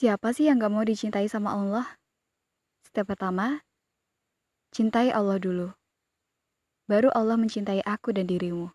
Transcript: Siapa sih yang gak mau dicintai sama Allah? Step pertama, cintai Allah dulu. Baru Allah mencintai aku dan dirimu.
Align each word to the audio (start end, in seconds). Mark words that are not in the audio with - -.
Siapa 0.00 0.32
sih 0.32 0.48
yang 0.48 0.56
gak 0.56 0.72
mau 0.72 0.80
dicintai 0.80 1.28
sama 1.28 1.52
Allah? 1.52 1.84
Step 2.88 3.12
pertama, 3.12 3.60
cintai 4.72 5.12
Allah 5.12 5.36
dulu. 5.36 5.76
Baru 6.88 7.12
Allah 7.12 7.36
mencintai 7.36 7.84
aku 7.84 8.16
dan 8.16 8.24
dirimu. 8.24 8.72